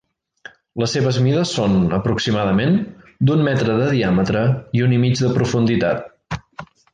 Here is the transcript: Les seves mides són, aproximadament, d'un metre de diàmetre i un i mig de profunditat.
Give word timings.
Les 0.83 0.93
seves 0.95 1.17
mides 1.25 1.51
són, 1.57 1.75
aproximadament, 1.97 2.73
d'un 3.31 3.45
metre 3.49 3.77
de 3.83 3.91
diàmetre 3.99 4.43
i 4.79 4.83
un 4.87 4.97
i 4.97 5.03
mig 5.05 5.15
de 5.25 5.31
profunditat. 5.39 6.35